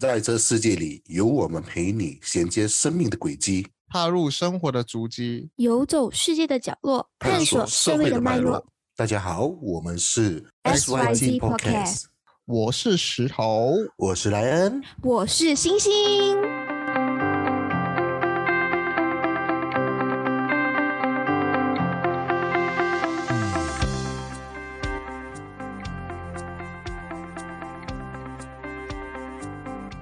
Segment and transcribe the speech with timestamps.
[0.00, 8.64] 在这世界里，有我们陪你衔接生命的轨迹，踏入生活的足迹，游走世界的角落，探索社会的脉络。
[8.96, 12.04] 大家好，我们是 SYG Podcast，
[12.46, 15.92] 我是石头，我是莱恩，我是星星。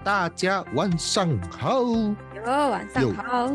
[0.09, 3.52] 大家晚上好，哟，晚上好，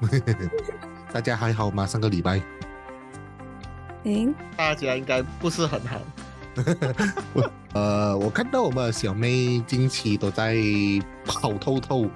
[1.12, 1.84] 大家还好吗？
[1.84, 2.40] 上个礼拜，
[4.04, 6.00] 嗯，大家应该不是很好。
[7.74, 10.56] 呃，我看到我们小妹近期都在
[11.26, 12.08] 跑透透，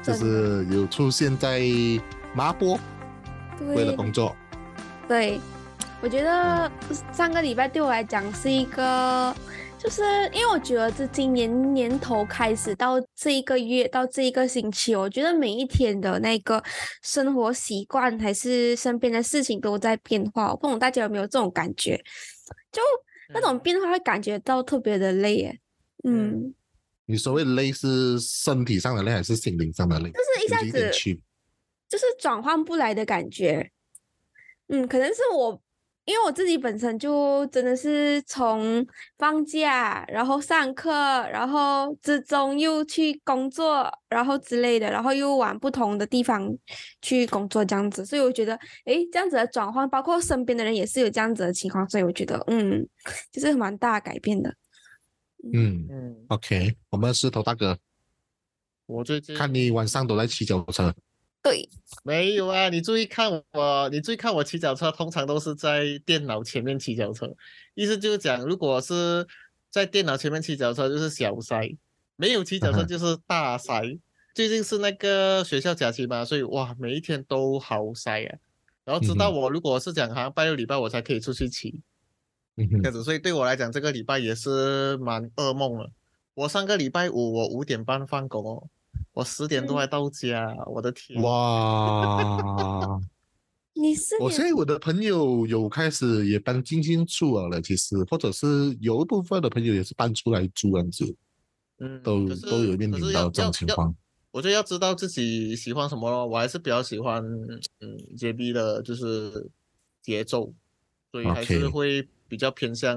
[0.00, 1.60] 就是有出现在
[2.32, 2.78] 麻坡，
[3.74, 4.36] 为了工作。
[5.08, 5.40] 对，
[6.00, 6.70] 我觉得
[7.10, 9.34] 上个礼拜对我来讲是一个。
[9.82, 10.02] 就是
[10.34, 16.62] 因为我觉得，这今年年头开始到这一个月到这一个星期，我觉得每一天的那个
[17.02, 20.50] 生活习惯还是身边的事情都在变化。
[20.50, 21.96] 我不懂大家有没有这种感觉？
[22.70, 22.82] 就
[23.32, 25.58] 那种变化会感觉到特别的累耶。
[26.04, 26.54] 嗯，
[27.06, 30.10] 你所谓累是身体上的累还是心灵上的累？
[30.10, 30.90] 就是一下子，
[31.88, 33.70] 就是转换不来的感觉。
[34.68, 35.62] 嗯，可能是我。
[36.10, 38.84] 因为我自己本身就真的是从
[39.16, 40.90] 放假，然后上课，
[41.30, 46.52] 然后之中又去工作，然后之类的，然后又往不同的地方
[47.00, 52.84] 去工作这样子，所以我觉得，诶，这样子的转换，包括身边的人也是有这样子的情况，所以我觉得，嗯，
[53.30, 54.52] 就是蛮大改变的。
[55.54, 57.78] 嗯嗯，OK，我们石头大哥，
[58.86, 60.92] 我最近看你晚上都在骑脚车。
[61.42, 61.68] 对，
[62.04, 67.34] 没有啊，你注意看我，你注意看我骑脚车，通常都是在电脑前面骑脚车，
[67.74, 69.26] 意思就是讲，如果是
[69.70, 71.76] 在电脑前面骑脚车就是小塞，
[72.16, 73.98] 没有骑脚车就是大塞。
[74.34, 78.38] 最近是那个学校假期嘛，所以哇，每一天都好塞啊。
[78.84, 81.80] 然后直到我如果是讲好像拜六礼拜我才可以出去骑，
[82.56, 85.90] 这样子，所以对我来讲这个礼拜也是蛮噩梦了。
[86.34, 88.68] 我上个礼拜五我五点半放工哦。
[89.12, 91.20] 我十点多才到家，我的天！
[91.22, 93.00] 哇，
[93.74, 94.16] 你是？
[94.20, 101.16] 我现在我的朋友有开始也搬进新住了，其实或者是有一部分的朋友也是搬出来住这样子，
[101.78, 103.94] 嗯，都都有面临到这种情况。
[104.30, 109.50] 我就要知道自己喜欢什么咯，我还是比较喜欢嗯 JB 的，就是
[110.02, 110.54] 节奏，
[111.10, 112.96] 所以还是会比较偏向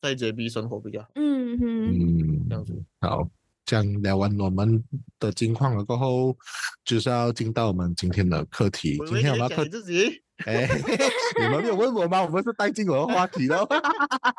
[0.00, 1.08] 在 JB 生活比较好。
[1.16, 3.28] 嗯嗯，这样子好。
[3.70, 4.82] 讲聊完我们
[5.20, 6.36] 的近况了过后，
[6.84, 8.98] 就是要进到我们今天的课题。
[9.06, 10.10] 今天我们要课自己，
[10.44, 10.66] 哎，
[11.38, 12.20] 你们没有问我吗？
[12.20, 13.64] 我们是带进我的话题哦。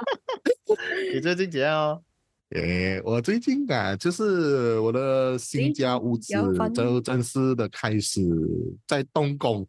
[1.13, 2.03] 你最近怎样
[2.51, 2.57] 哦？
[2.59, 6.33] 诶，我最近啊，就是我的新家屋子
[6.73, 8.21] 就正式的开始
[8.85, 9.65] 在动工，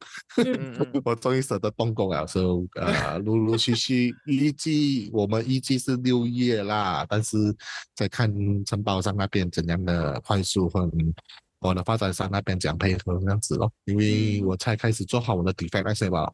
[1.04, 7.37] 我终于舍得动工了，所以呃，陆陆续续预计我们预计是六月啦，但是
[7.94, 8.28] 在看
[8.65, 10.91] 承包商那边怎样的快速和
[11.60, 16.32] 我的发展商那边怎样配合这样子咯，因为我才开始做好我的 defect 那些吧。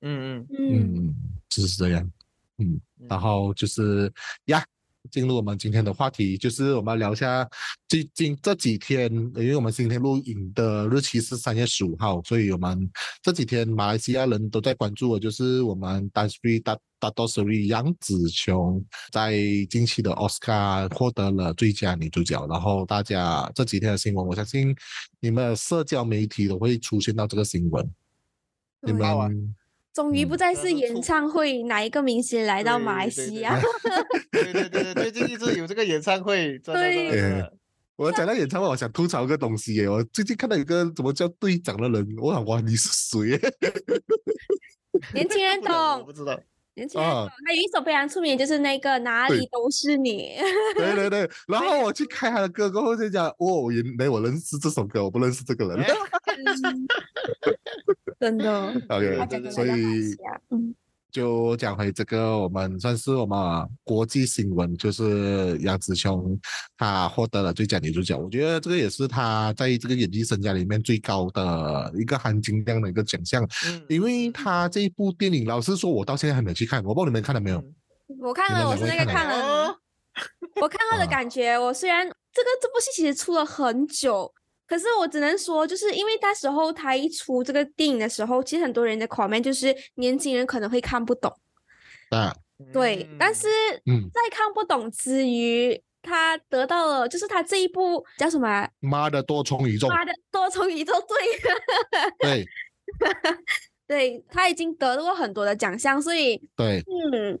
[0.00, 1.06] 嗯嗯。
[1.06, 1.14] 嗯，
[1.50, 2.10] 就是这样，
[2.56, 4.10] 嗯，然后就是
[4.46, 4.64] 呀。
[5.10, 7.48] 进入我们今天的话题，就是我们聊一下
[7.88, 12.90] 最近这几天，因为我们今天录影的日期是三月十五号，所以我们
[13.22, 19.36] 这几天马来西亚人都在关注的，就是我们 d a s r i 大大多 s r i 杨紫琼在
[19.70, 24.74] 近期的奥斯卡获得了最佳女主角，然后大家这几天的新闻，我相信
[25.20, 27.90] 你们社交媒体都会出现到这个新闻，
[28.82, 29.54] 你们。
[29.96, 33.58] 终于不再是演唱会，哪一个明星来到马来西亚？
[34.30, 36.58] 对对对 对，最近一直有这个演唱会。
[36.58, 37.42] 对，
[37.96, 39.88] 我讲到演唱会，我想吐槽个东西耶。
[39.88, 43.40] 我最近看到一个怎么叫队长的人，我想哇，你是谁？
[45.14, 46.38] 年轻人 懂，我不知道。
[46.76, 50.34] 年轻人懂，他有一首非常出名，就是那个哪里都是你。
[50.76, 51.76] 对对对，然后。
[51.86, 55.84] 我去开他的歌，过后就讲，哦，原来我认识这首歌，我不认识这个人。
[58.18, 60.16] 真的， OK，所以
[61.16, 63.38] 就讲回这个，我们算是我们
[63.84, 66.38] 国际新闻，就是杨紫琼
[66.76, 73.48] 她获得了最佳女主角，我觉得这个也是她在这个演技生涯里面最高的一个含金量的一个奖项，
[73.88, 77.64] 因为她这一部电影，老实说，我到现在还没有去看，我不知道你们看了没有？
[78.20, 79.74] 我看了，我是那个看了，
[80.60, 84.30] 我看到的感觉，我虽然这个这部戏其实出了很久。
[84.66, 91.32] 可是我只能说，就是因为那时候他一出这个电影的时候，其实很多人的 comment 就是年轻人可能会看不懂。
[92.10, 92.34] 啊，
[92.72, 93.46] 对，但是
[94.12, 98.68] 在看不懂之余，他得到了，就是他这一部叫什么啊？
[98.80, 100.92] 妈的多重宇宙，妈的多重宇宙
[102.20, 102.46] 对，对
[103.86, 107.38] 对他已经得过很多的奖项，所以对，嗯，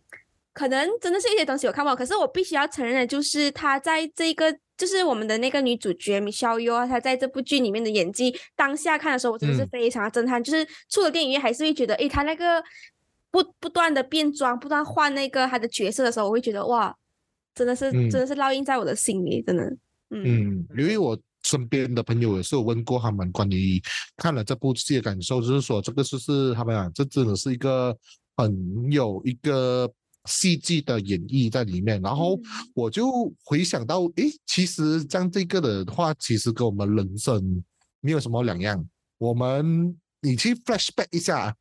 [0.52, 4.56] 可能真的是一些东西我看不懂，可是我必须要承认的就是他在这个。
[4.76, 9.68] 就是我们的那个女主角米肖优啊，她在这部剧里面的演技，当下看的时候我真的是嗯。
[9.72, 10.42] 非常的震撼。
[10.42, 12.62] 就是出了电影院还是会觉得，诶，她那个
[13.30, 16.94] 不不断的变装，不断换那个她的角色的时候，我会觉得哇，
[17.54, 19.64] 真的是、嗯真的是烙印在我的心里，真的，
[20.10, 20.22] 嗯。
[20.24, 23.80] 嗯，因为我身边的朋友也是有问过他们关于
[24.16, 27.96] 看了这部戏的感受，就是说这个就是他们讲这真的是一个
[28.36, 29.90] 很有一个
[30.26, 32.42] 戏剧的演绎在里面，然后嗯。
[32.74, 37.64] 我就回想到，诶，其实像这个的话，其实跟我们人生
[38.00, 38.86] 没有什么两样。
[39.18, 41.56] 我们你去 flashback 一下，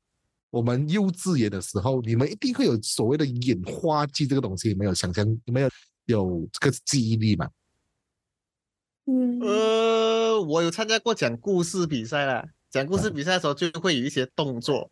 [0.49, 5.69] 我们幼稚园的时候，你们一定会有所谓的演话剧这个东西，没有想象，没有
[6.05, 7.49] 有这个记忆力嘛？
[9.05, 9.39] 嗯。
[9.39, 14.91] 呃，我有参加过讲故事比赛啦，讲故事比赛的时候就会有一些动作，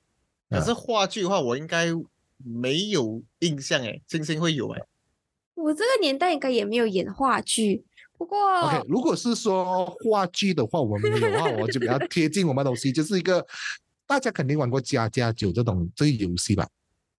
[0.49, 1.87] 可是话剧的话，我应该
[2.37, 4.81] 没有印象哎，星星会有哎。
[5.55, 7.83] 我这个年代应该也没有演话剧，
[8.17, 13.45] 不过 OK，如果是说话剧的话，我们有的话，我就比较贴近我们的东西，就是一个
[14.07, 16.67] 大家肯定玩过家家酒这种这个游戏吧？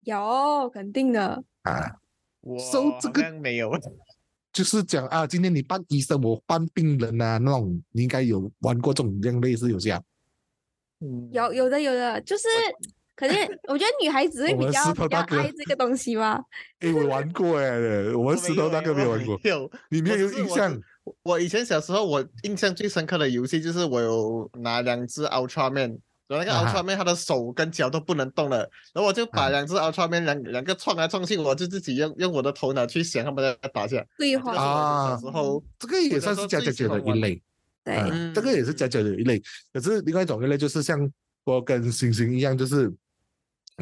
[0.02, 1.96] 有肯定的，啊，
[2.40, 3.70] 我 So，这个好像没有。
[4.52, 10.02] 就是讲啊，今天你扮医生，我扮病人啊，那种你应该有玩过这种这样类似游戏啊？
[11.00, 12.46] 嗯有有的有的，就是
[13.16, 13.34] 可是
[13.69, 16.40] 我觉得女孩子会比较比较爱这个东西吧。
[16.81, 17.78] 诶，我玩过哎，
[18.12, 20.78] 我我们石头大哥没有玩过，没有，你没有印象？
[21.22, 28.58] 我以前小时候，我印象最深刻的游戏就是我有拿两只 Ultraman，然后那个啊哈 Ultraman 他的手跟脚都不能动了，
[28.94, 34.02] 然后我就把啊两只 Ultraman 两两个撞来撞去，我就自己用用我的头脑去想他们在打架。
[34.16, 37.43] 对话，啊我小时候，这个也算是家家酒的一类。
[37.84, 39.40] 对，啊嗯这个也是家家酒的一类。
[39.75, 40.99] 可是另外一种一类就是像
[41.44, 42.90] 我跟星星一样，就是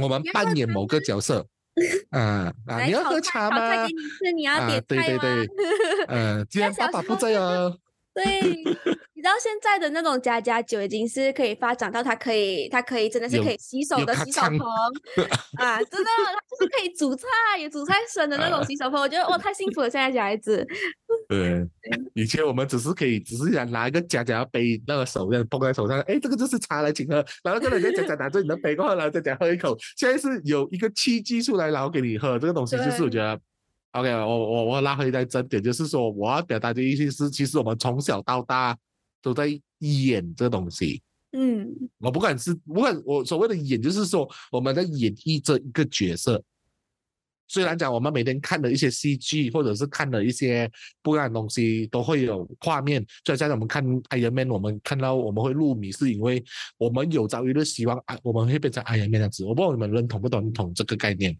[0.01, 1.47] 我们扮演某个角色，
[2.11, 4.81] 啊啊，你要喝茶吗啊？
[4.87, 5.49] 对对对，
[6.09, 7.77] 呃，今天小爸爸不在哦。
[8.15, 8.25] 对，
[9.15, 14.61] 你知道现在的那种家家酒已经是可以发展到它可以，它可以真的是可以洗手的洗手盆
[15.57, 17.27] 啊，真的，它就是可以煮菜，
[17.63, 20.67] 有煮菜生的那种啊洗手盆，我觉得哇，太幸福了，现在小孩子。
[21.29, 21.67] 对，
[22.15, 29.77] 以前我们只是可以，只是想拿一个夹夹杯，那个手这样捧在手上，哎，这个就是茶来请喝，然后这个人家夹夹拿着你的杯过后，然后再夹喝一口。
[29.97, 33.41] 现在是有一个契机出来，然后给你喝，这个东西就是我觉得。
[33.93, 38.77] OK，我我我拉回来正点，就是说我要表达的意思是，其实我们从小到大
[39.21, 39.49] 都在
[39.79, 41.03] 演这东西。
[41.35, 41.67] 嗯
[41.99, 46.43] 我不管是不管我所谓的演，就是说我们在演绎这一个角色。
[47.49, 50.71] 虽然讲我们每天看的一些戏剧，或者是看的一些
[51.03, 53.05] 不一样的东西，都会有画面。
[53.23, 56.43] 就像我们看 Iron Man，我们看到我们会入迷，是因为
[56.79, 59.45] 我们有朝一日希望啊，我们会变成 Iron Man 这样子。
[59.45, 61.37] 我不知道你们认同不认同这个概念？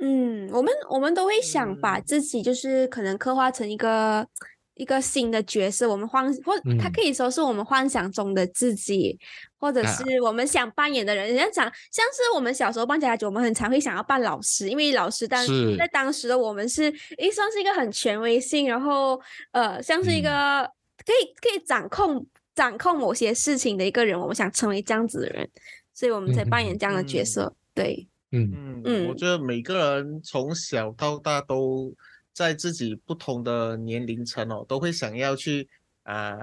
[0.00, 2.02] 嗯，我们我们都会想把嗯。
[2.06, 4.26] 自己就是可能刻画成一个
[4.74, 6.92] 一个新的角色，我们幻或它嗯。
[6.92, 9.18] 可以说是我们幻想中的自己，
[9.58, 9.86] 或者啊。
[9.92, 11.28] 是我们想扮演的人。
[11.28, 15.76] 人家讲像是我们小时候扮家家酒，我们很常会想要扮老师，因为老师当是。
[15.76, 16.84] 在当时的我们是
[17.18, 19.20] 诶算是一个很权威性，然后
[19.52, 20.22] 呃像是一嗯。
[20.22, 20.70] 个
[21.04, 25.48] 可以可以掌控掌控某些事情的一个人，我们想成为这样子的人，
[25.94, 27.26] 所以我们才扮演这样的角嗯。
[27.26, 27.54] 色。
[27.72, 31.92] 对，嗯嗯，我嗯觉得每个人从小到大都
[32.32, 35.68] 在自己不同的年龄层哦，都会想要去
[36.04, 36.36] 啊、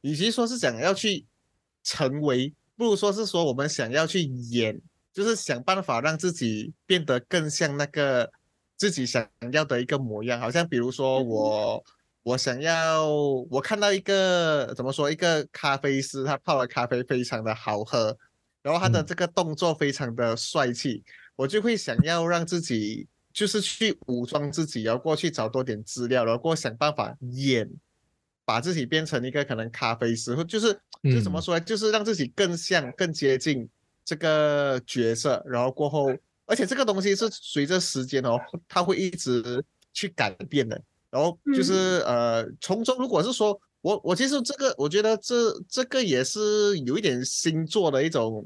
[0.00, 1.24] 与其说是想要去
[1.82, 4.80] 成为，不如说是说我们想要去演，
[5.12, 8.30] 就是想办法让自己变得更像那个
[8.76, 10.40] 自己想要的一个模样。
[10.40, 11.84] 好像比如说嗯我，
[12.22, 13.06] 我想要
[13.50, 18.16] 我看到一个怎么说，一个咖啡师，他泡的咖啡非常的好喝，
[18.62, 21.02] 然后他的嗯这个动作非常的帅气。
[21.36, 27.68] 我就会想要让自己就是去武装自己，然后过去找多点资料，然后过想办法演，
[28.44, 30.72] 把自己变成一个可能咖啡师，或就是
[31.02, 33.68] 就怎么嗯说呢，就是让自己更像、更接近
[34.04, 36.14] 这个角色，然后过后，
[36.46, 38.38] 而且这个东西是随着时间哦，
[38.68, 40.80] 它会一直去改变的。
[41.10, 48.44] 然后就是、呃，从中如果是说我我其实这个我觉得这这个也是有一点星座的一种。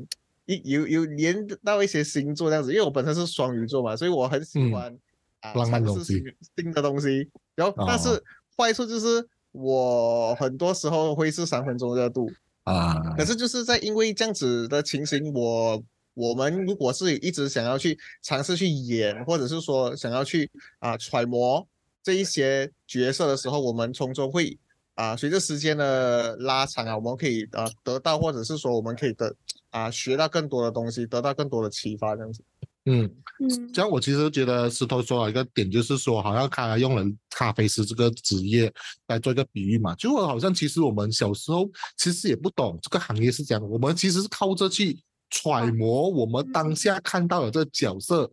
[0.49, 4.99] 一有有连到一些星座这样子，因为我本身是双鱼座嘛，所以我很喜嗯欢
[5.40, 6.14] 啊浪漫尝东西。
[6.14, 7.28] 试新新的东西。
[7.55, 7.99] 然后，但哦。
[7.99, 8.25] 是
[8.57, 12.31] 坏处就是我很多时候会是三分钟热度，
[12.64, 15.83] 啊，可是就是在因为这样子的情形，我
[16.14, 21.69] 我们如果是一直想要去尝试去演，或者是说想要去啊、揣摩
[22.02, 24.59] 这一些角色的时候，我们从中会
[24.99, 29.33] 啊，随着时间的拉长啊，我们可以啊得到，或者是说我们可以得
[29.71, 32.43] 啊学到更多的东西，得到更多的启发，这样子。
[32.87, 33.73] 嗯，嗯。
[33.73, 38.73] 这样我其实觉得石头说了一个点，就是说好像他用了咖啡师这个职业
[39.07, 44.99] 来做一个比喻嘛，就好像其实我们小时候其实也不懂这个行业是这样，我们其实是靠着去
[45.31, 48.28] 揣摩我们当下看到的这个角色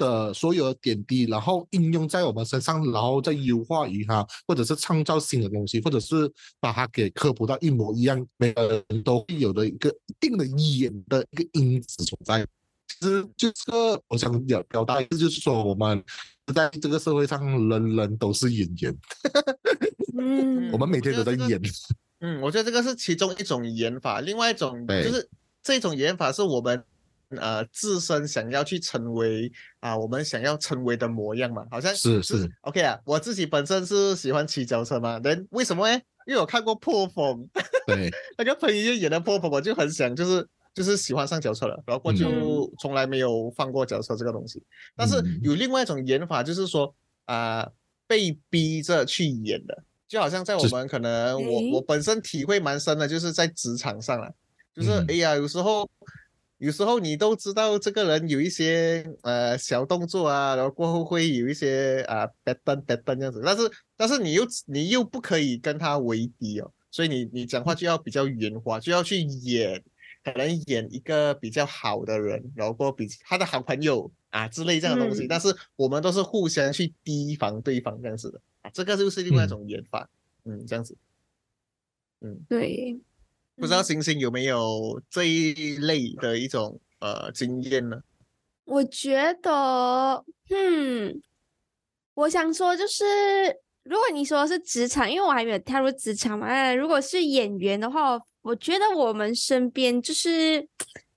[0.00, 12.46] 的所有的点滴，然后应用在我们身上，然后再优化于它，或者是创造新的东西，或者是把它给科普到一模一样，每个人都会有的一个一定的演的一个因子存在。
[12.88, 16.02] 其实就这个，我想表表达意思就是说，我们
[16.54, 18.96] 在这个社会上，人人都是演员，
[20.18, 21.60] 嗯 我们每天都在演。
[22.20, 25.28] 嗯，我觉得这个是其中一种演法，另外一种对就是
[25.62, 26.82] 这种演法是我们
[27.38, 32.50] 呃自身想要去成为啊我们想要成为的模样嘛，好像是是。
[32.62, 36.00] OK 啊，我自己本身是喜欢骑脚车嘛，人为什么呢？
[36.26, 37.48] 因为我看过破风，
[37.86, 44.62] 对， 那个彭于晏演的破风，我就很想就是就是喜欢上脚车了，然后我就嗯从来没有放过脚车这个东西。
[44.96, 46.94] 但是嗯有另外一种演法，就是说
[47.24, 47.68] 啊、
[48.06, 54.30] 被逼着去演的，就好像在我是们可能我我本身体会蛮深的，就是在职场上了，
[54.74, 55.88] 就是嗯哎呀，有时候。
[56.60, 69.82] 有时候你都知道这个人有一些呃小动作啊，然后过后会有一些啊 bad turn bad 这样子，但是但是你又你又不可以跟他为敌哦，所以你你讲话就要比较圆滑，就要去演，
[70.22, 75.28] 可能演一个比较好的人，然后过比他的好朋友啊之类这样的东西，嗯。
[75.28, 78.38] 但是我们都是互相去提防对方这样子的。
[78.60, 79.48] 啊，这个就是另外一嗯。
[79.48, 80.06] 种演法，
[80.44, 80.94] 嗯，这样子，
[82.20, 82.38] 嗯。
[82.46, 83.00] 对，
[83.60, 88.00] 不知道星星有没有这一类的一种呃经验呢？
[88.64, 91.20] 我觉得，嗯，
[92.14, 93.04] 我想说就是，
[93.82, 100.66] 如果你说是职场，因为我还没有踏入职场嘛，哎，如果是演员的话，我觉得我们身边就是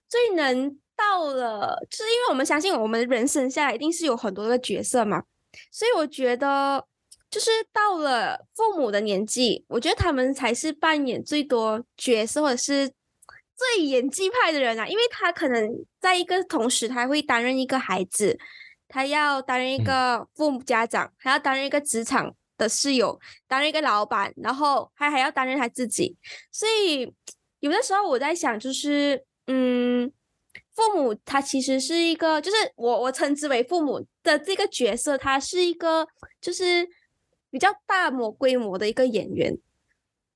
[0.09, 5.23] 最能到了，就是因为我们相信我们人生下来一定是有很多个角色嘛，
[5.71, 6.85] 所以我觉得
[7.33, 12.87] 就是到了父母的年纪，我觉得他们才是扮演最多角色或者是
[13.57, 15.67] 最演技派的人啊，因为他可能
[15.99, 18.37] 在一个同时，他会担任一个孩子，
[18.87, 26.15] 他要担任一嗯个父母家长，还要担任一个职场的室友，担任一个老板，然后还还要担任他自己，
[26.51, 27.11] 所以
[27.61, 30.11] 有的时候我在想，就是嗯。
[30.75, 36.07] 父母他其实是一个，就是我我称之为父母的这个角色，他是一个
[36.41, 36.87] 就是
[37.53, 39.55] 比较大模规模的一个演员，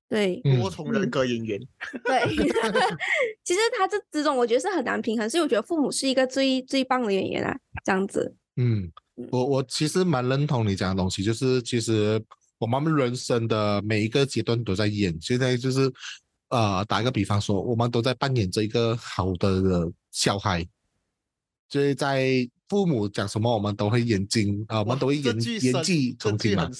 [0.08, 1.60] 对，嗯多重人格演员，
[2.04, 2.28] 对，
[3.44, 8.36] 其实他这之中我觉得是很难平衡，所以我觉得父母是一个最最棒的演员啊，这样子。
[8.58, 8.92] 嗯，
[9.32, 12.24] 我我其实蛮认同你讲的东西，就是其实
[12.60, 15.92] 我们人生的每一个阶段都在演，现在就是
[16.50, 20.64] 呃，打一个比方说，我们都在扮演着一个好的小孩，
[21.68, 26.70] 就是在父母讲什么，我们都会眼睛啊、呃我哇们都会这演演技重听嘛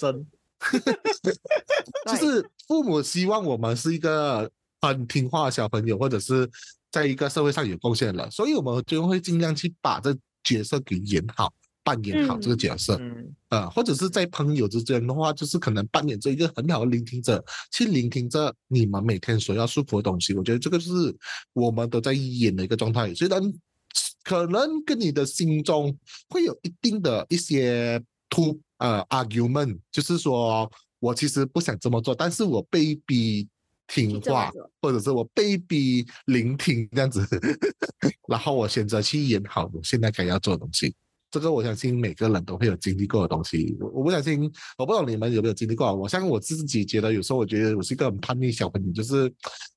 [2.08, 4.50] 就是父母希望我们是一个
[4.82, 6.50] 很听话的小朋友，或者是
[6.92, 11.54] 在一个社会上有贡献的人，所以我们就会尽量去把这角色给演好，
[11.84, 12.98] 扮演好这个嗯角色。
[13.00, 20.34] 嗯呃，或者是在朋友之间的话，就是可能扮演着一个很好的聆听者，去聆听着你们每天所要诉说的东西。
[20.34, 20.90] 我觉得这个是
[21.54, 23.42] 我们都在演的一个状态，虽然
[24.28, 30.70] 可能跟你的心中会有一定的一些突呃 argument，就是说
[31.00, 33.48] 我其实不想这么做，但是我被逼
[33.88, 37.26] 听话或者是我被逼聆听这样子，
[38.28, 40.94] 然后我选择去演好我现在该要做的东西。
[41.32, 43.78] 这个我相信每个人都会有经历过的东西。
[43.80, 44.42] 我我不相信，
[44.78, 45.96] 我不知道你们有没有经历过。
[45.96, 49.34] 我像我自己觉得，有时候我觉得我是一个很叛逆小朋友，就是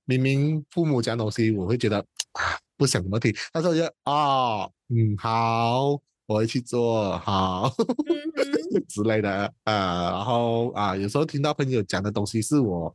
[0.07, 1.99] 明明父母讲东西，我会觉得
[2.35, 5.90] 啊不想怎么听，但是我觉得啊，嗯，好，
[6.25, 7.70] 我会去做，好
[8.08, 9.75] 嗯，之类的，呃，
[10.12, 12.90] 然后啊，有时候听到朋友讲的东西是我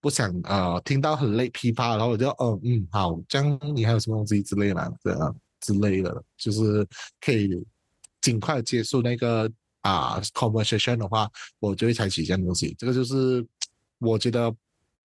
[0.00, 6.84] 不想呃听到很累噼啪，然后我就嗯嗯好，这样你还有什么东西之类的，这样之类的，就是
[7.20, 7.64] 可以
[8.20, 9.48] 尽快结束那个
[9.82, 12.74] 啊 conversation 的话，我就会采取这样东西。
[12.76, 13.46] 这个就是
[14.00, 14.52] 我觉得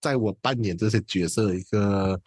[0.02, 2.20] 在我扮演这些角色的一个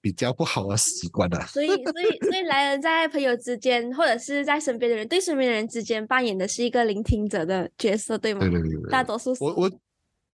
[0.00, 1.40] 比较不好的习惯的。
[1.46, 8.40] 所以所以所以来人在朋友之间，或者是在身边的人对身边的人之间扮演的是一个聆听者的角色，对吗？
[8.40, 9.70] 对对对对，大多数时候我我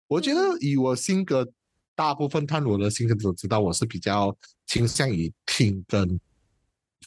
[0.09, 1.49] 我觉得嗯以我性格，
[1.95, 6.19] 大部分看我的性格都知道，我是比较倾向于听跟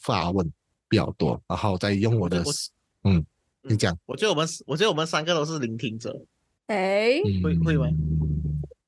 [0.02, 0.52] 发问
[0.88, 2.52] 比较多，然后再用我的我
[3.04, 3.24] 嗯，
[3.62, 6.14] 你讲，我觉得我们我觉得我们三个都是聆听者，
[6.66, 7.86] 哎，会会吗？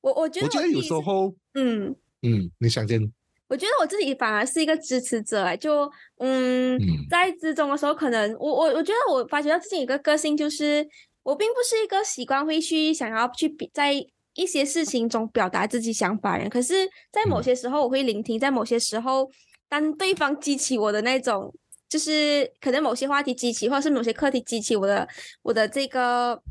[0.01, 1.95] 我我觉得我觉得有时候，嗯。
[2.25, 3.11] 嗯，你想见，
[3.53, 7.05] 我觉得我自己反而是一个支持者欸，就嗯，嗯。
[7.07, 10.83] 在之中的时候，可能我我我觉得我发觉到自己一个个性，就是
[11.21, 13.93] 我并不是一个习惯会去想要去比在
[14.33, 17.43] 一些事情中表达自己想法的人，可是，在某嗯。
[17.43, 19.29] 些时候我会聆听，在某些时候，
[19.69, 21.53] 当对方激起我的那种，
[21.87, 25.07] 就是可能某些话题激起，或者是某些课题激起我的
[25.43, 26.41] 我的这个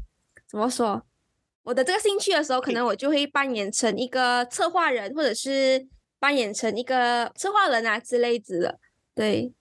[0.49, 1.02] 怎么说？
[1.64, 5.87] 我的这个兴趣的时候，可能我就会扮演成一个策划人，或者是
[6.22, 8.78] 扮演成一个策划人啊之类子的。
[9.12, 9.52] 对，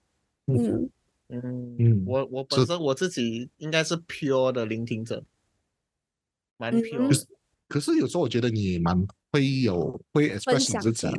[0.46, 0.88] 嗯
[1.28, 5.24] 嗯嗯我我是本身我自己应该是 pure 的聆听者，
[6.58, 7.26] 蛮嗯 pure 的。
[7.66, 11.12] 可是有时候我觉得你蛮会有会 express 自己者，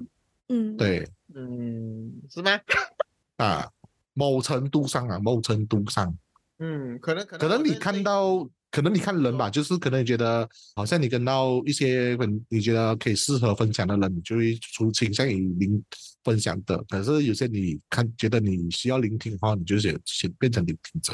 [0.48, 2.58] 嗯，对嗯，是吗？
[3.36, 3.70] 啊，
[4.14, 6.18] 某程度上啊，某程度上，
[6.60, 15.84] 嗯，可能可能可能你看到，可能你看人吧，就是可能你觉得好像你跟到一些很你觉得可以适合分享的人，你就会出倾向于聆
[16.24, 16.84] 分享的。
[16.90, 21.14] 可是有些你看觉得你需要聆听的话，你就先先变成聆听者。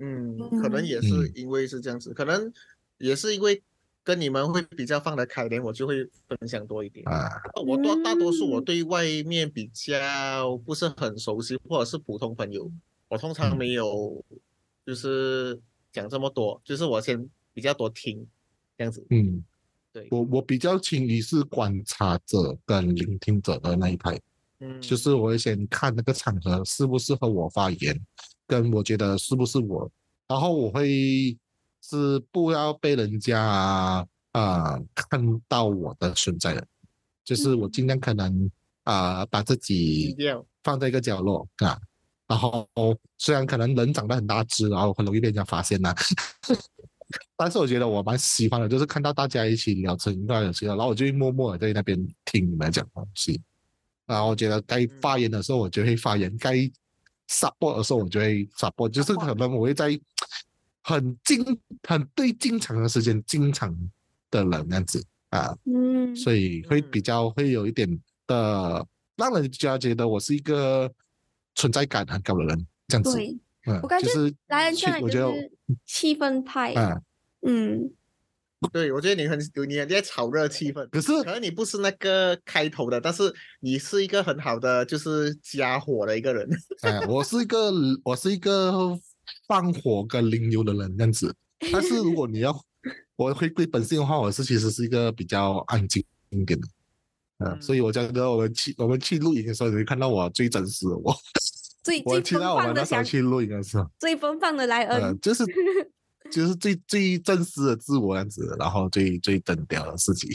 [0.00, 2.52] 嗯，可能也是嗯因为是这样子，可能
[2.98, 3.62] 也是因为
[4.04, 7.08] 跟你们会比较放得开点，我就会分享多一点。
[7.08, 12.70] 啊，我多大多数我嗯对外面比较不是很熟悉，或者是普通朋友，
[13.08, 14.22] 我通常嗯没有
[14.84, 15.58] 就是
[15.96, 18.26] 讲这么多，就是我先比较多听
[18.76, 19.02] 这样子。
[19.08, 19.42] 嗯，
[19.90, 24.20] 对，我我比较倾于是观察者跟聆听者的那一派。
[24.60, 27.98] 嗯，就是我会先看那个场合适不适合我发言，
[28.46, 29.90] 跟我觉得是不是我，
[30.28, 31.34] 然后我会
[31.80, 36.66] 是不要被人家啊、看到我的存在的，
[37.24, 38.50] 就是我尽量可能
[38.84, 40.14] 啊、把自己。
[40.62, 41.80] 放在一个角落啊，
[42.28, 42.68] 然后
[43.18, 45.94] 虽然可能人长得很大只，然后很容易被人家发现呐、
[47.36, 53.40] 但是我觉得我蛮喜欢的，就是看到大家一起聊成那有些，然后我就会默默的在那边听你们讲东西。
[54.06, 56.54] 然后我觉得该发言的时候我就会发言，该
[57.28, 59.98] support 的时候我就会 support，就是可能我会在
[60.82, 61.44] 很经
[61.88, 63.76] 很对进场的时间进场
[64.30, 67.88] 的人那样子啊，嗯，所以会嗯比较会有一点
[68.28, 70.88] 的让人家觉得我是一个
[71.56, 73.14] 存在感很高的人，这样子。
[73.14, 75.50] 对，嗯，我感觉就是来人气上来就我觉得是
[75.84, 77.00] 气氛派，啊，
[77.44, 77.90] 嗯，
[78.72, 79.38] 对，我觉得你很
[79.68, 86.48] 你很在炒热气氛，可是可能你不是那个开头的，但是你是一个很好的就是加火的一个人。
[86.82, 87.72] 哎，我是一个
[88.04, 88.96] 我是一个
[89.48, 91.34] 放火跟零油的人这样子，
[91.72, 92.56] 但是如果你要
[93.16, 96.68] 我回归本性的话，我是其实是一个比较安静一点的。
[97.38, 101.14] 嗯，所以我觉得我们去我们去录影的时候，你会看到我最真实的我。
[101.84, 105.44] 最我最奔听到我们放的想，那时候去录影的时候，最奔放的莱呃，恩， 就是
[106.32, 110.28] 就是最最真实的自我样子，然后最最单调的事情。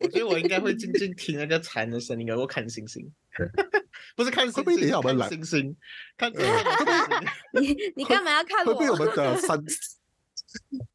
[0.00, 3.10] 我觉得我应该会静静听那个蝉的声音，然后 看星星，
[4.14, 5.76] 不是看星会不会等一下星，我们来看星星，
[6.18, 7.62] 看星星。
[7.62, 8.98] 你你干嘛要看会不会我我？
[8.98, 9.58] 们的三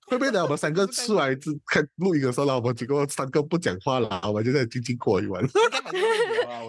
[0.08, 5.44] 会不会等我们三个出来之看录影的时候，然后我们结果三个不讲话了，我们就在静静过一晚。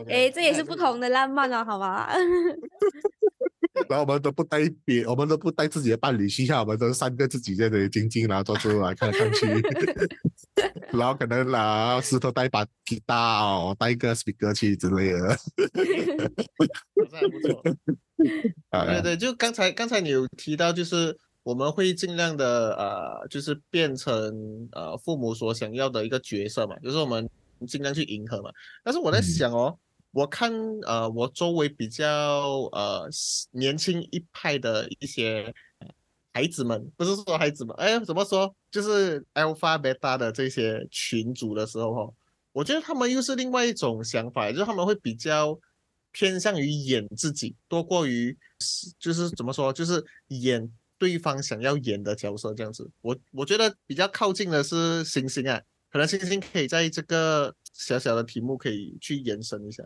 [0.08, 2.12] 哎，这也是不同的浪漫啊，好吧？
[3.88, 9.46] 然后我们都不带别，我们都不带自己的伴侣去下，我们都是三个自己在这里静静，然后坐出来看来看去，
[10.92, 15.28] 然后可能拿石头带一把吉他哦，带一个 speaker 去之类的。
[15.30, 17.62] 好像还不错。
[18.70, 27.28] 啊 对对，就刚才刚才你有提到，就是我们会尽量的呃，就是变成呃父母所想要的一个角色嘛，就是我们
[27.66, 28.50] 尽量去迎合嘛。
[28.84, 29.78] 但是我在嗯想哦，
[30.12, 33.08] 我看呃我周围比较呃
[33.52, 35.88] 年轻一派的一些呃
[36.32, 38.54] 孩子们，不是说孩子们，哎，怎么说？
[38.70, 42.14] 就是 alpha beta 的这些群组的时候哦，
[42.52, 45.58] 我觉得他们又是另外一种想法，就是他们会比较
[46.12, 48.36] 偏向于演自己，多过于
[48.98, 52.86] 就是怎么说，就是演对方想要演的角色这样子。
[53.00, 55.58] 我我觉得比较靠近的是星星啊，
[55.90, 59.82] 可能星星可以在这个小小的题目可以去延伸一下。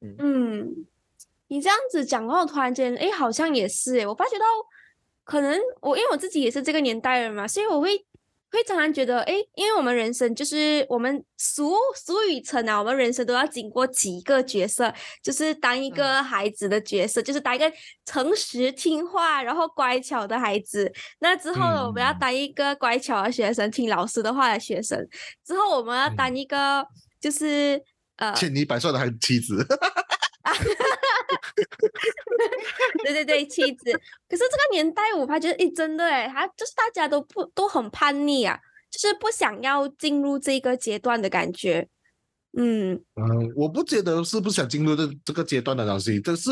[0.00, 0.84] 嗯，
[1.46, 4.44] 你这样子讲到，突然间，哎，好像也是哎，我发觉到，
[5.22, 8.04] 可能我因为我自己也是这个年代人嘛，所以我会
[8.54, 17.70] 会常常觉得，哎，因为我们人生就是我们俗俗语称啊，我们人生都要经过几个角色，就是当一个孩子的角色，就是当一个
[18.06, 20.92] 诚实听话然后乖巧的孩子。
[21.18, 24.98] 那之后呢，我们要嗯当一个乖巧的学生，听老师的话的学生。
[25.44, 26.86] 之后我们要当嗯一个
[27.20, 27.82] 就是。
[28.16, 29.66] 呃，千依百顺的还妻子，
[30.44, 31.36] 啊哈哈哈
[33.02, 33.92] 对对对，妻子。
[34.28, 38.58] 可是这个年代，我发觉，诶，真的诶，他就是大家都不都很叛逆啊，
[38.90, 41.88] 就是不想要进入这个阶段的感觉。
[42.56, 46.50] 嗯嗯，我不觉得是不想进入这这个阶段的东西，但是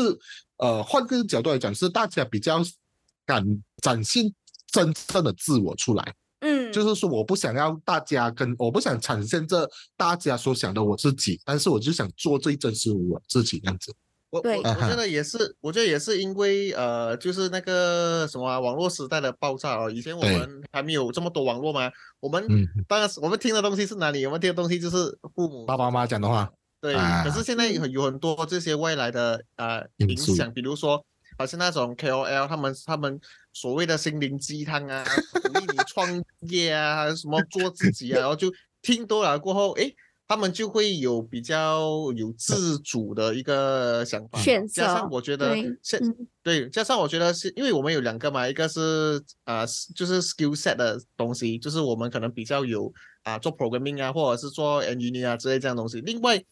[0.57, 2.61] 呃，换个角度来讲，是大家比较
[3.25, 3.41] 敢
[3.81, 4.33] 展现
[4.67, 6.13] 真正的自我出来。
[6.73, 13.93] 嗯，就是说，我不想要大家跟我不想呈现这大家所想的我自己，但是我就想做最真实我自己这样子。
[14.29, 19.91] 我我我觉得也是，我觉得也是因为呃，就是那个什么啊、网络时代的爆炸哦。
[19.91, 24.25] 以前我们还没有这么多网络嘛，我们嗯，当然是我们听的东西是哪里？
[24.25, 31.05] 我们听的东西就是父母爸爸妈妈讲的话，对，啊可是现在有很有很多这些外来的呃影响，比如说
[31.37, 33.19] 好像那种 KOL，他们他们
[33.53, 35.03] 所谓的心灵鸡汤啊，
[35.43, 39.95] 鼓励你创业啊，还是什么做自己啊，然后就听多了过后，诶，
[40.27, 49.65] 他们就会有比较有自主的一个想法，选加上我觉得对现嗯对，加上我觉得是因为我们有两个嘛，一个是啊、
[49.95, 52.91] 就是 skill set 的东西，就是我们可能比较有
[53.23, 56.01] 啊、做 programming 啊，或者是做 engineer 啊之类这样东西。
[56.01, 56.43] 另外，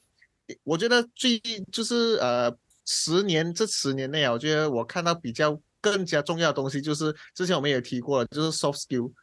[0.64, 1.38] 我觉得最
[1.72, 2.50] 就是呃
[2.94, 9.14] 十年这十年内啊，我觉得我看到比较更加重要的东西，就是之前我们也提过了，就是 soft skill。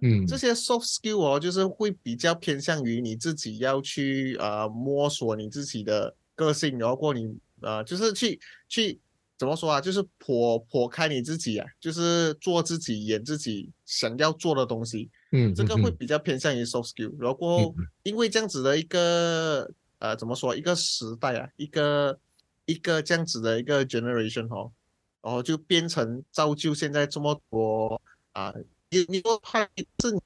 [0.00, 9.00] 嗯，这些 soft skill 哦，就是会比较偏向于你自己要去呃摸索你自己的个性，然后过你呃就是去去
[9.36, 17.12] 怎么说啊，就是破破开你自己啊，就是做自己演自己想要做的东西，嗯，这个会嗯比较偏向于 soft skill。
[17.18, 22.18] 然后过后嗯因为这样子的一个呃怎么说一个时代啊，一个
[22.66, 24.72] 一个这样子的一个 generation 哦，
[25.20, 28.00] 然后就变成造就现在这么多
[28.32, 28.54] 啊。
[28.90, 30.18] 你你说他是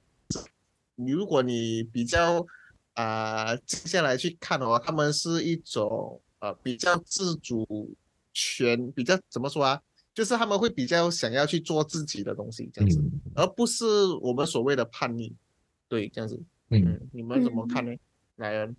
[0.97, 2.47] 你，如果你比较
[2.95, 7.95] 啊、接下来去看的话，他们是一种呃比较自主
[8.33, 9.83] 权，比较怎么说啊？
[10.15, 13.85] 就是他们会比较想要去做自己的东西，这样子，嗯而不是
[14.23, 15.37] 我们所谓的叛逆。
[15.89, 17.95] 对，这样子，嗯，嗯，你们怎么看呢？
[18.37, 18.75] 莱恩？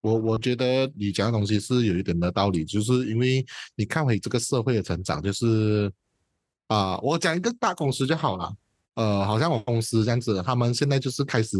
[0.00, 5.92] 我我觉得你讲的东西是有一点的道理，就是因为你看回这个社会的成长，就是
[6.68, 8.54] 啊、我讲一个大公司就好了，
[8.94, 11.58] 呃，好像我公司这样子，他们现在就是开始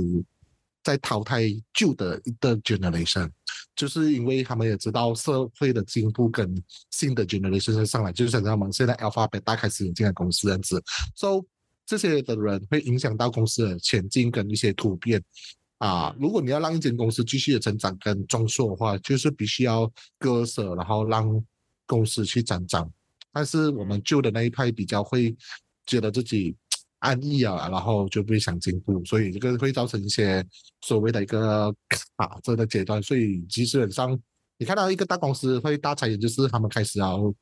[0.85, 1.43] 在淘汰
[1.75, 3.29] 旧的一个 generation，
[3.75, 6.55] 就是因为他们也知道社会的进步跟
[6.91, 10.83] 新的 generation 上来，就是像他们现在 Alpha Beta 开始引进的公司这样子
[11.17, 11.45] ，so
[11.85, 15.21] 这些的人会影响到公司的前进跟一些突变。
[15.81, 21.43] 啊，如果你要让一间公司继续的成长跟壮硕的话，就是必须要割舍，然后让
[21.87, 22.91] 公司去成长。
[23.33, 25.35] 但是我们旧的那一派比较会
[25.87, 26.55] 觉得自己
[26.99, 30.47] 安逸啊，然后就不想进步，所以这个会造成一些
[30.83, 33.03] 所谓的一个卡这个阶段。
[33.03, 34.21] 所以基本上
[34.59, 37.35] 你看到一个大公司会大裁员，就是他们开始要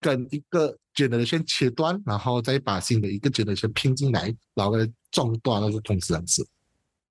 [0.00, 6.46] 跟一个 generation 切断，然后再把新的一个 generation 拼进来，然后再中断那个公司这样子。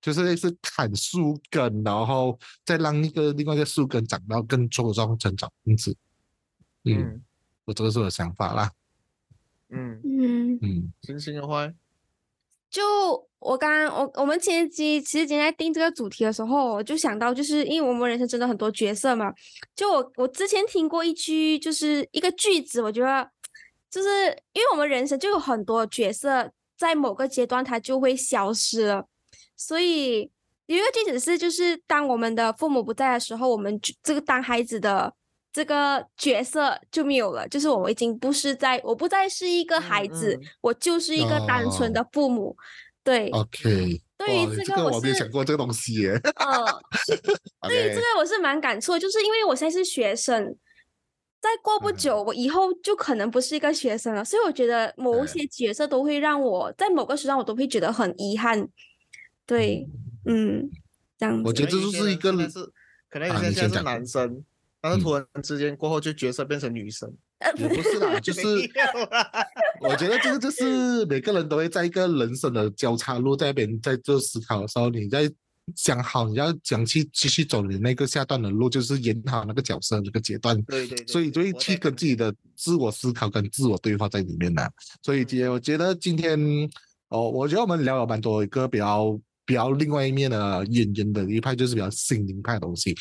[0.00, 5.94] 就是类似砍树根，然后再让一个另外一个树根长到更茁壮成长，因此，
[6.84, 7.22] 嗯，嗯
[7.66, 8.70] 我这个是我的想法啦，
[9.68, 11.70] 嗯，嗯，嗯星星的话，
[12.70, 12.82] 就
[13.38, 19.32] 我刚刚我我们前期其实今天在定这个主题的时候，我就想到，就是因为我们人生真的很多角色嘛。
[19.76, 23.30] 就我我之前听过一句，就是一个句子，我觉得
[23.90, 24.08] 就是
[24.52, 29.06] 因为我们人生就有很多角色，在某个阶段它就会消失了。
[29.60, 30.30] 所以
[30.64, 35.12] 有一个句子是，就是当我们的父母不在的时候，我们这个当孩子的
[35.52, 40.40] 这个角色就没有了，就是我已经不是在，我不再是一个孩子，嗯。
[40.42, 41.92] 嗯我就是一个单纯哦。
[41.92, 42.56] 的父母。
[43.04, 46.12] 对，，OK，对于这个我这个我没有是想过这个东西耶。
[46.36, 46.80] 呃，
[47.68, 50.56] 对于这个我是蛮感触，就是因为我现在是学生，
[51.38, 51.96] 再过不嗯。
[51.96, 58.66] 久，我以后就可能不是一个学生了，所以我觉得某对些角色都会让我在某个时段我都会觉得很遗憾。
[59.50, 59.84] 对，
[60.26, 60.70] 嗯，
[61.18, 61.42] 这样子。
[61.44, 62.60] 我觉得这就是一个人是，
[63.08, 64.44] 可能有啊些现在是男生，
[64.80, 68.42] 但是嗯突然之间过后就角色变成女生， 呃，也不是啦，就 是
[69.80, 75.28] 我觉得这个就是每个人都会在一个人生的交叉路在那边在做思考的时候，你在
[75.74, 80.60] 想好你要想去继续走你那个下段的路，就是演好那个角色那个阶段。
[80.62, 84.72] 对对对，所以就会去跟自己的自我思考跟自我对话在里面的。
[85.02, 86.38] 所以今天我觉得今天
[87.08, 89.18] 哦，我觉得我们聊了蛮多一个比较
[89.50, 92.94] 比较另外一面的演员的一派，就是比较心灵派的东西。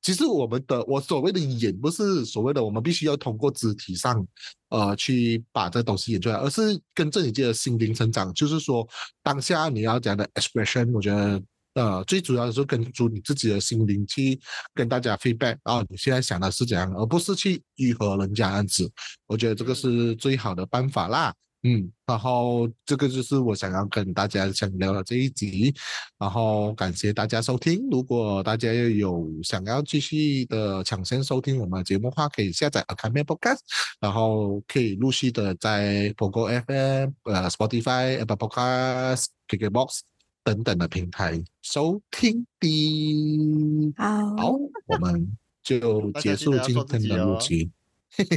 [0.00, 4.24] 其实我们的我所谓的演，不是所谓的我们必须要通过肢体上，
[4.68, 8.32] 呃，去把这东西演出来，而是跟着你自己的心灵成长。
[8.34, 8.86] 就是说，
[9.20, 11.42] 当下你要讲的 expression，我觉得
[11.74, 14.38] 呃，最主要的是跟住你自己的心灵去
[14.74, 18.88] 跟大家 feedback 啊，你现在想的是怎样，而不是去迎合人家样子。
[19.26, 21.34] 我觉得这个是最好的办法啦。
[21.66, 25.74] 嗯，然后这个就是我想要跟大家想聊的这一集，
[26.16, 27.88] 然后感谢大家收听。
[27.90, 33.58] 如果大家有想要继续的抢先收听我们的节目的话，可以下载 a c a m e Podcast，
[33.98, 40.00] 然后可以陆续的在 Pogo FM、呃 Spotify、Apple Podcast、KKBox
[40.44, 43.92] 等等的平台收听的。
[43.96, 44.52] 好，好，
[44.86, 47.72] 我们就结束今天的录集。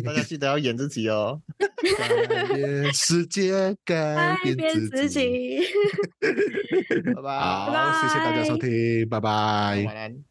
[0.06, 1.42] 大家 记得要演自己哦。
[1.98, 5.60] 改变世界，改变自自己。
[5.60, 5.60] 己。
[7.16, 9.30] 拜拜，好，谢谢大家收听，拜拜。
[9.86, 10.29] 晚安。